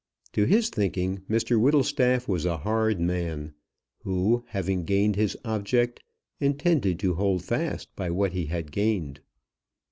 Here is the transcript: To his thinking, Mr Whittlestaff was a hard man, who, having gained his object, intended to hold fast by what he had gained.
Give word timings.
To 0.33 0.45
his 0.45 0.71
thinking, 0.71 1.21
Mr 1.29 1.61
Whittlestaff 1.61 2.27
was 2.27 2.43
a 2.43 2.57
hard 2.57 2.99
man, 2.99 3.53
who, 3.99 4.43
having 4.47 4.83
gained 4.83 5.15
his 5.15 5.37
object, 5.45 6.01
intended 6.39 6.97
to 7.01 7.13
hold 7.13 7.43
fast 7.43 7.95
by 7.95 8.09
what 8.09 8.31
he 8.33 8.47
had 8.47 8.71
gained. 8.71 9.19